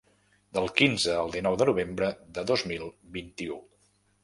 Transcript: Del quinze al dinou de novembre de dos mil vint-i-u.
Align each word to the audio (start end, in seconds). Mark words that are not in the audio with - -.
Del 0.57 0.71
quinze 0.79 1.17
al 1.17 1.29
dinou 1.35 1.59
de 1.63 1.67
novembre 1.71 2.09
de 2.39 2.47
dos 2.53 2.65
mil 2.73 2.91
vint-i-u. 3.21 3.63